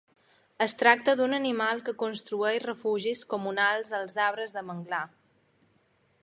[0.65, 5.05] Es tracta d'un animal que construeix refugis comunals als arbres de manglar.